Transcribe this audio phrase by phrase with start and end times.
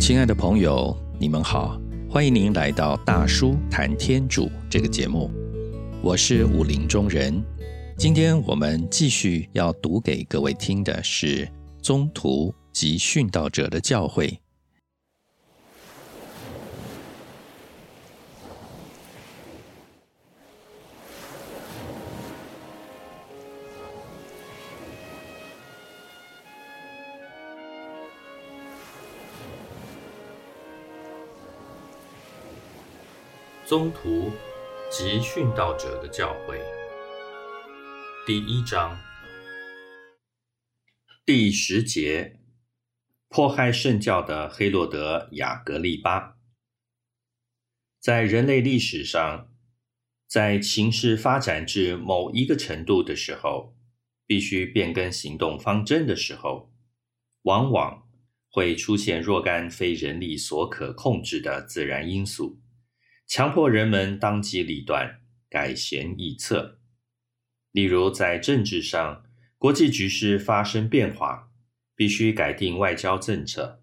[0.00, 1.78] 亲爱的朋友，你们好，
[2.08, 5.28] 欢迎您来到大叔谈天主这个节目，
[6.00, 7.42] 我是武林中人。
[7.96, 11.46] 今天我们继续要读给各位听的是
[11.82, 14.38] 宗徒及殉道者的教诲。
[33.68, 34.32] 宗徒
[34.90, 36.58] 及殉道者的教诲，
[38.26, 38.98] 第一章。
[41.26, 42.40] 第十节：
[43.28, 46.38] 迫害圣教的黑洛德·雅各利巴，
[48.00, 49.52] 在人类历史上，
[50.26, 53.76] 在情势发展至某一个程度的时候，
[54.26, 56.72] 必须变更行动方针的时候，
[57.42, 58.08] 往往
[58.50, 62.62] 会出现若干非人力所可控制的自然因素。
[63.28, 66.78] 强迫人们当机立断、改弦易辙。
[67.72, 69.22] 例如，在政治上，
[69.58, 71.52] 国际局势发生变化，
[71.94, 73.82] 必须改定外交政策，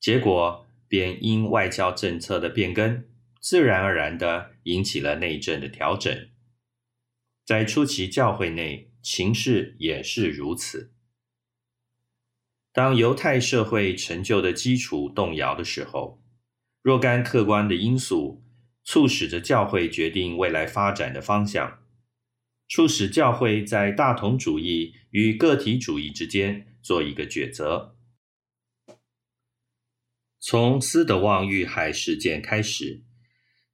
[0.00, 3.04] 结果便因外交政策的变更，
[3.40, 6.28] 自然而然地引起了内政的调整。
[7.44, 10.92] 在初期教会内，情势也是如此。
[12.72, 16.20] 当犹太社会成就的基础动摇的时候，
[16.82, 18.43] 若干客观的因素。
[18.84, 21.82] 促使着教会决定未来发展的方向，
[22.68, 27.96] 促使教会在大同主义与个体主义之间做一个抉择。
[30.38, 33.02] 从斯德旺遇害事件开始，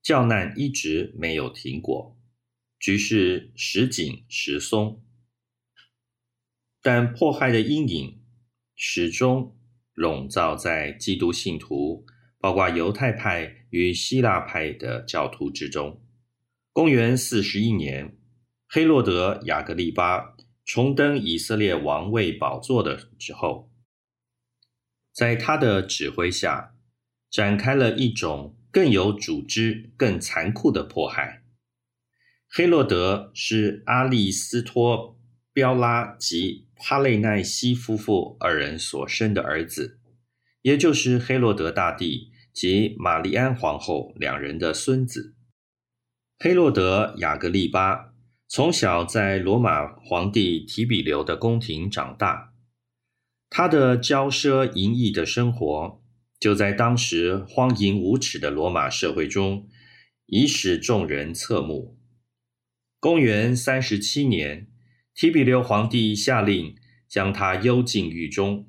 [0.00, 2.16] 教难一直没有停过，
[2.78, 5.04] 局势时紧时松，
[6.80, 8.22] 但迫害的阴影
[8.76, 9.58] 始终
[9.92, 12.06] 笼罩在基督信徒。
[12.40, 16.02] 包括犹太派与希腊派的教徒之中。
[16.72, 18.16] 公元四十一年，
[18.66, 23.70] 黑洛德·雅各利巴重登以色列王位宝座的时候，
[25.12, 26.74] 在他的指挥下，
[27.30, 31.42] 展开了一种更有组织、更残酷的迫害。
[32.48, 34.96] 黑洛德是阿利斯托·
[35.52, 39.98] 标拉及帕雷奈西夫妇二人所生的儿子。
[40.62, 45.34] 也就是黑洛德大帝及玛丽安皇后两人的孙子。
[46.38, 48.14] 黑洛德·雅各利巴
[48.48, 52.52] 从小在罗马皇帝提比留的宫廷长大，
[53.48, 56.02] 他的骄奢淫逸的生活，
[56.38, 59.68] 就在当时荒淫无耻的罗马社会中，
[60.26, 61.98] 已使众人侧目。
[62.98, 64.68] 公元三十七年，
[65.14, 66.76] 提比留皇帝下令
[67.08, 68.68] 将他幽禁狱中。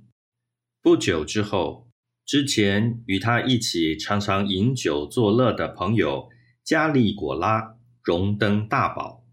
[0.81, 1.90] 不久之后，
[2.31, 6.29] 之前与他一起常常饮酒作乐的朋友
[6.63, 9.25] 加利果拉荣登大宝，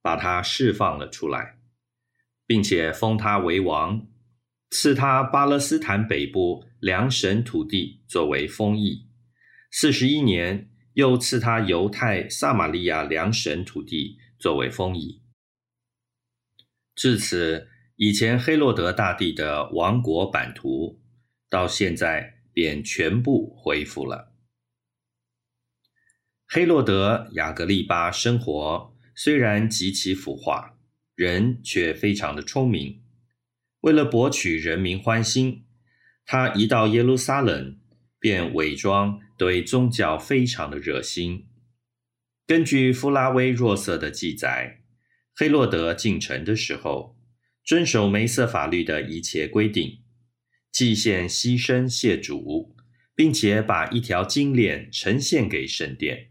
[0.00, 1.58] 把他释放了出来，
[2.46, 4.06] 并且封他为王，
[4.70, 9.06] 赐他巴勒斯坦北部两省土地作为封邑。
[9.70, 15.20] 四十一年，又赐他犹太撒玛利亚两省土地作为封邑。
[16.94, 20.98] 至此，以前黑洛德大帝的王国版图。
[21.50, 24.32] 到现在便全部恢复了。
[26.48, 30.78] 黑洛德·雅各利巴生活虽然极其腐化，
[31.14, 33.02] 人却非常的聪明。
[33.80, 35.66] 为了博取人民欢心，
[36.24, 37.78] 他一到耶路撒冷
[38.18, 41.46] 便伪装对宗教非常的热心。
[42.46, 44.82] 根据弗拉威若瑟的记载，
[45.34, 47.16] 黑洛德进城的时候，
[47.64, 50.02] 遵守梅瑟法律的一切规定。
[50.72, 52.74] 祭献牺牲谢主，
[53.14, 56.30] 并且把一条金链呈现给圣殿。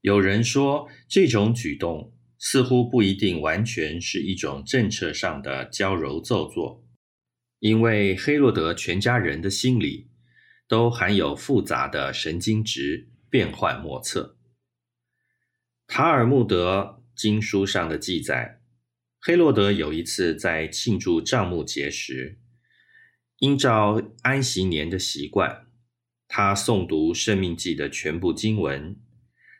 [0.00, 6.84] 有人说，这种举动似乎不一定完全是一种政策上的娇柔造作，
[7.60, 10.10] 因为黑洛德全家人的心里
[10.66, 14.36] 都含有复杂的神经质，变幻莫测。
[15.86, 18.58] 塔尔穆德经书上的记载。
[19.24, 22.40] 黑洛德有一次在庆祝账目节时，
[23.42, 25.66] 依照安息年的习惯，
[26.28, 28.96] 他诵读《生命记》的全部经文。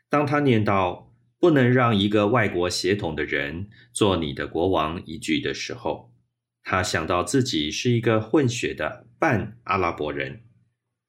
[0.07, 6.13] 当他念到“不能让一个外国血统的人做你的国王”一句的时候，
[6.63, 10.43] 他想到自己是一个混血的半阿拉伯人，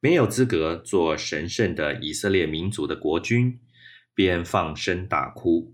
[0.01, 3.61] 没有资格做神圣的以色列民族的国君，
[4.17, 5.73] 便放声大哭。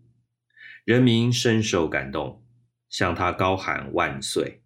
[0.85, 2.45] 人民深受感动。
[2.91, 4.63] 向他高喊万岁，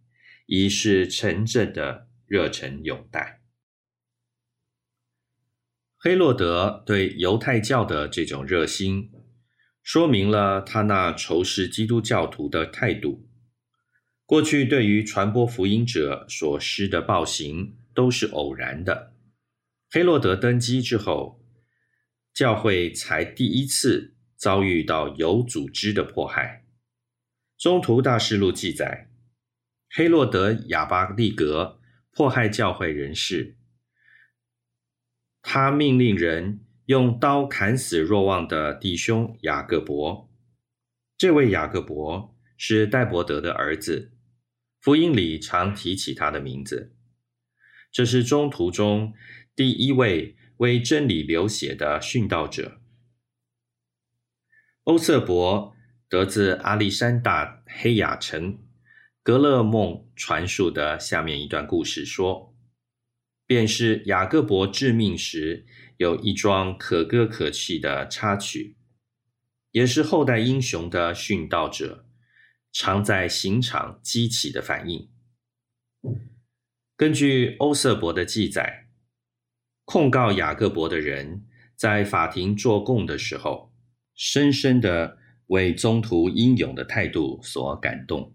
[0.47, 3.43] 以示沉着的热忱拥戴。
[5.97, 9.11] 黑洛德对犹太教的这种热心，
[9.83, 13.29] 说明了他那仇视基督教徒的态度。
[14.27, 19.15] 过去对于传播福音者所施的暴行都是偶然的。
[19.91, 21.45] 黑洛德登基之后，
[22.33, 26.65] 教会才第一次遭遇到有组织的迫害。
[27.57, 29.11] 中途大事录记载，
[29.91, 31.81] 黑洛德亚巴利格
[32.15, 33.57] 迫害教会人士，
[35.43, 40.31] 他命令人用刀砍死若望的弟兄雅各伯。
[41.17, 44.13] 这位雅各伯是戴伯德的儿子。
[44.81, 46.95] 福音里常提起他的名字，
[47.91, 49.15] 这是中途中
[49.57, 52.81] 第一位为真理流血的殉道者。
[54.85, 55.75] 欧瑟伯
[56.09, 58.64] 得自阿历山大黑雅城
[59.25, 62.55] 格勒梦传述的下面一段故事说，
[63.47, 65.65] 便是雅各伯致命时
[65.97, 68.77] 有一桩可歌可泣的插曲，
[69.71, 72.05] 也是后代英雄的殉道者。
[72.71, 75.09] 常在刑场激起的反应。
[76.95, 78.89] 根据欧瑟伯的记载，
[79.85, 81.47] 控告雅各伯的人
[81.77, 83.73] 在法庭作供的时候，
[84.15, 85.17] 深深的
[85.47, 88.35] 为宗徒英勇的态度所感动，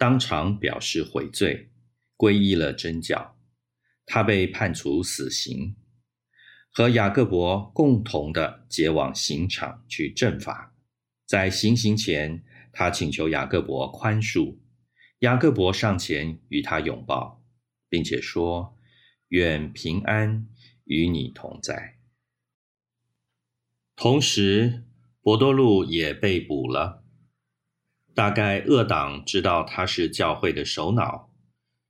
[0.00, 1.68] 当场表示悔罪，
[2.16, 3.36] 皈依了真教。
[4.06, 5.76] 他被判处死刑，
[6.70, 10.74] 和雅各伯共同的解往刑场去正法，
[11.26, 12.42] 在行刑前。
[12.72, 14.56] 他请求雅各伯宽恕，
[15.18, 17.44] 雅各伯上前与他拥抱，
[17.90, 18.78] 并且说
[19.28, 20.48] ：“愿平安
[20.84, 21.98] 与你同在。”
[23.96, 24.84] 同时，
[25.20, 26.99] 博多禄也被捕了。
[28.20, 31.32] 大概恶党知道他是教会的首脑，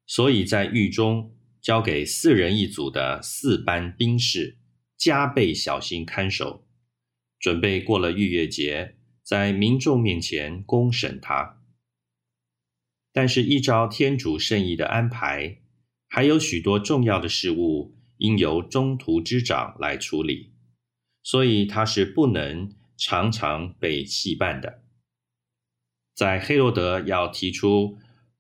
[0.07, 4.57] 所以在狱中交给四人一组的四班兵士
[4.97, 6.65] 加倍小心看守，
[7.41, 8.95] 准备过了逾越节。
[9.25, 11.61] 在民众面前公审他，
[13.13, 15.59] 但是依照天主圣意的安排，
[16.07, 20.53] 还有许多重要的事务应由中途之长来处理，
[21.25, 24.85] 所以他是不能常常被戏办的。
[26.21, 27.97] 在黑罗德要提出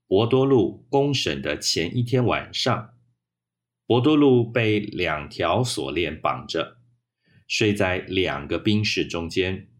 [0.07, 2.91] 博多路公审的前一天晚上，
[3.87, 6.77] 博多路被两条锁链绑着，
[7.49, 9.71] 睡在两个兵士中间。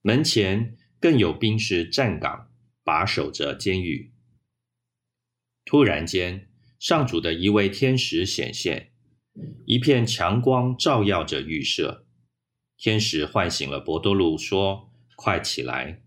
[0.00, 2.52] 门前更有兵士站岗，
[2.84, 4.12] 把守着监狱。
[5.64, 8.92] 突然间，上主的一位天使显现，
[9.66, 12.06] 一片强光照耀着狱舍。
[12.78, 16.00] 天使唤醒了博多路，说：“快起来！”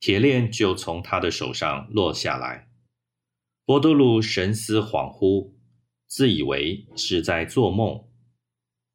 [0.00, 2.68] 铁链就从他的手上落下来。
[3.64, 5.52] 博多鲁神思恍惚，
[6.06, 8.08] 自以为是在做梦。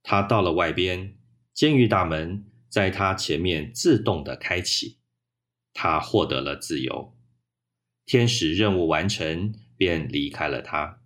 [0.01, 1.17] 他到了外边，
[1.53, 2.49] 监狱大门。
[2.69, 4.97] 在他前面自动的开启，
[5.73, 7.15] 他获得了自由。
[8.03, 10.99] 天使任务完成，便离开了他。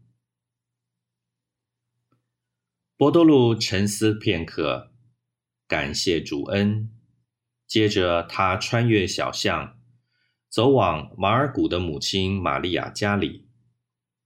[2.95, 4.93] 波多鲁沉思片刻，
[5.67, 6.89] 感谢主恩。
[7.67, 9.76] 接着，他穿越小巷，
[10.57, 13.45] 走往马尔古的母亲玛利亚家里。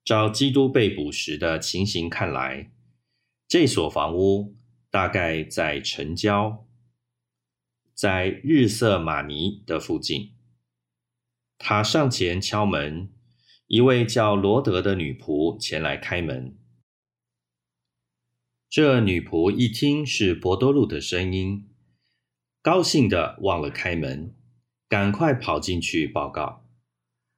[0.01, 2.71] 照基督被捕时的情形看来，
[3.50, 4.55] 这所房屋
[4.89, 6.65] 大概在城郊。
[7.93, 10.31] 在日色玛尼的附近，
[11.57, 13.11] 他上前敲门，
[13.67, 16.57] 一位叫罗德的女仆前来开门。
[18.69, 21.67] 这女仆一听是博多禄的声音，
[22.61, 24.33] 高兴的忘了开门，
[24.91, 26.67] 赶快跑进去报告。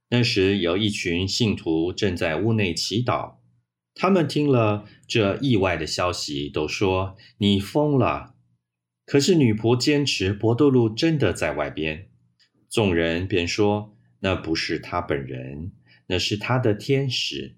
[0.10, 3.36] 那时有一群信徒正在屋内祈祷，
[3.94, 8.34] 他们听了这意外的消息，都说：“你疯了。”
[9.06, 12.10] 可是女仆坚持博多路真的在外边，
[12.72, 15.74] 众人便说那不是他本人，
[16.08, 17.56] 那是他的天使。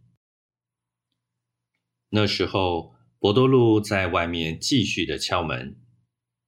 [2.10, 5.78] 那时候博多路在外面继续的敲门，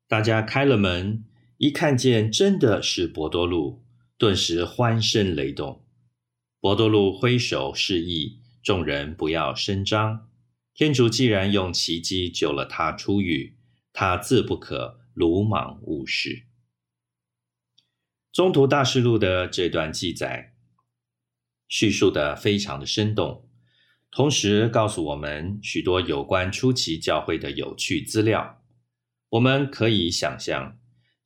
[0.05, 1.23] 大家开了门，
[1.57, 3.83] 一看见真的是博多禄，
[4.17, 5.83] 顿时欢声雷动。
[6.59, 10.29] 博多禄挥手示意众人不要声张，
[10.73, 13.57] 天主既然用奇迹救了他出狱。
[13.99, 16.43] 他自不可鲁莽误事。
[18.31, 20.53] 中途大事录的这段记载，
[21.67, 23.49] 叙述的非常的生动，
[24.11, 28.61] 同时告诉我们许多有关初期教会的有趣资料。
[29.29, 30.77] 我们可以想象，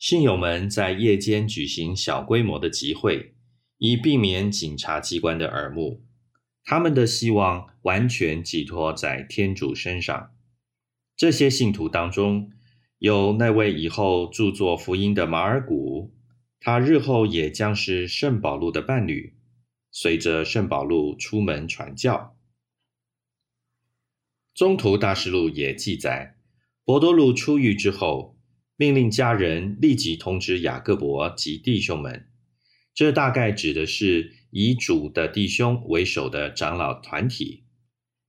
[0.01, 3.35] 信友们在夜间举行小规模的集会，
[3.77, 6.03] 以避免警察机关的耳目。
[6.63, 10.35] 他们的希望完全寄托在天主身上。
[11.15, 12.51] 这些信徒当中，
[12.97, 16.11] 有那位以后著作福音的马尔古，
[16.59, 19.35] 他日后也将是圣保禄的伴侣，
[19.91, 22.35] 随着圣保禄出门传教。
[24.55, 26.37] 中途大事录也记载，
[26.83, 28.35] 伯多禄出狱之后，
[28.81, 32.25] 命令家人立即通知雅各伯及弟兄们。
[32.95, 37.65] 这大概指的是以主的弟兄为首的长老团体，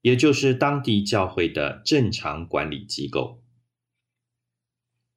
[0.03, 3.43] 也就是当地教会的正常管理机构。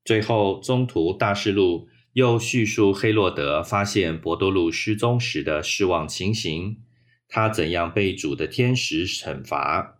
[0.06, 6.78] 最后，中途大事录又叙述黑洛德发现伯多禄失踪时的失望情形，
[7.28, 10.00] 他怎样被主的天使惩罚。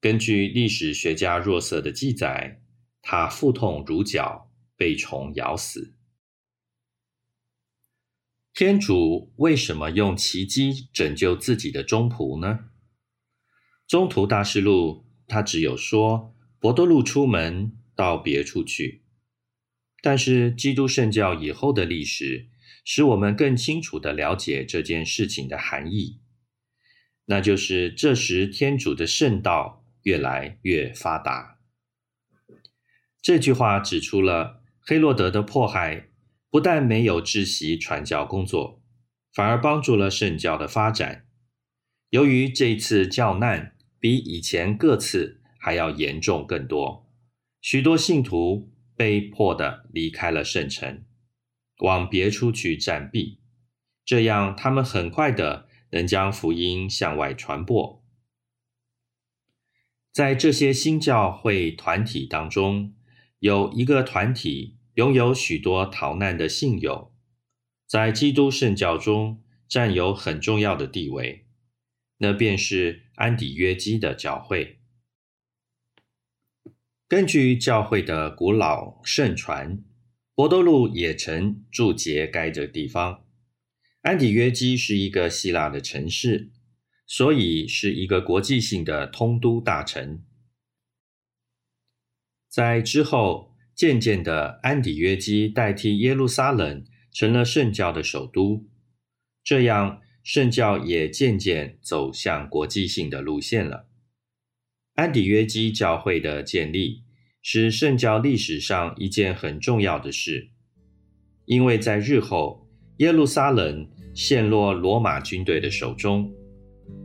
[0.00, 2.62] 根据历史学家若瑟的记载，
[3.10, 5.94] 他腹痛如绞，被虫咬死。
[8.52, 12.66] 天主为什么用奇迹拯救自己的中仆呢？
[13.86, 19.02] 中途大事录他只有说博多禄出门到别处去，
[20.02, 22.50] 但是基督圣教以后的历史
[22.84, 26.20] 使我们更清楚的了解这件事情的含义，
[27.24, 29.86] 那就是这时天主的圣道。
[30.04, 31.57] 越来越发达。
[33.20, 36.08] 这句话指出了黑洛德的迫害
[36.50, 38.82] 不但没有窒息传教工作，
[39.32, 41.26] 反而帮助了圣教的发展。
[42.10, 47.06] 由于这次教难比以前各次还要严重更多，
[47.60, 51.04] 许多信徒被迫的离开了圣城，
[51.80, 53.40] 往别处去暂避，
[54.04, 58.02] 这样他们很快的能将福音向外传播。
[60.10, 62.94] 在这些新教会团体当中，
[63.40, 67.12] 有一个团体拥有许多逃难的信友，
[67.86, 71.46] 在基督圣教中占有很重要的地位，
[72.18, 74.78] 那便是安底约基的教会。
[77.06, 79.82] 根据教会的古老圣传，
[80.34, 83.24] 博多禄也曾驻节该这地方。
[84.02, 86.50] 安底约基是一个希腊的城市。
[87.10, 90.22] 所以是一个国际性的通都大臣。
[92.48, 98.66] 在之后，渐渐的，安底约基代替耶路撒冷成了圣教的首都，
[99.44, 103.88] 这样圣教也渐渐走向国际性的路线了。
[104.94, 107.04] 安底约基教会的建立
[107.42, 110.48] 是圣教历史上一件很重要的事，
[111.44, 116.32] 因为在日后耶路撒冷陷落罗马军队的手中。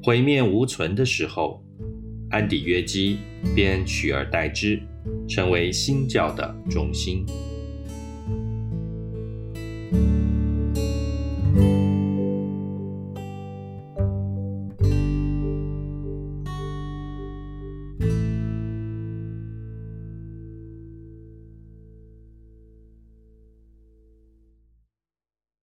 [0.02, 1.64] 毁灭无存的时候，
[2.30, 3.20] 安底约基
[3.54, 4.82] 便取而代之，
[5.28, 7.26] 成为新教的中心。